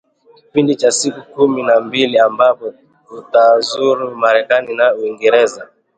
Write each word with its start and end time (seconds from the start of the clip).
kipindi 0.43 0.75
cha 0.75 0.91
siku 0.91 1.21
kumi 1.33 1.63
na 1.63 1.81
mbili 1.81 2.19
ambapo 2.19 2.73
atazuru 3.19 4.15
Marekani 4.15 4.75
na 4.75 4.95
Uingereza 4.95 5.67